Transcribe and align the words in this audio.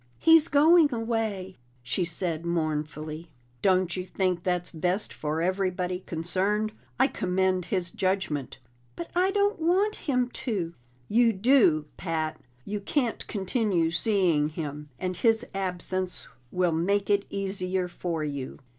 "He's 0.17 0.47
going 0.47 0.91
away," 0.91 1.57
she 1.83 2.05
said 2.05 2.43
mournfully. 2.43 3.29
"Don't 3.61 3.95
you 3.95 4.03
think 4.03 4.41
that's 4.41 4.71
best 4.71 5.13
for 5.13 5.43
everybody 5.43 5.99
concerned? 5.99 6.71
I 6.99 7.05
commend 7.05 7.65
his 7.65 7.91
judgment." 7.91 8.57
"But 8.95 9.11
I 9.15 9.29
don't 9.29 9.59
want 9.59 9.97
him 10.09 10.29
to!" 10.29 10.73
"You 11.07 11.33
do, 11.33 11.85
Pat. 11.97 12.41
You 12.65 12.79
can't 12.79 13.27
continue 13.27 13.91
seeing 13.91 14.49
him, 14.49 14.89
and 14.97 15.15
his 15.17 15.45
absence 15.53 16.27
will 16.51 16.71
make 16.71 17.11
it 17.11 17.25
easier 17.29 17.87
for 17.87 18.23
you." 18.23 18.57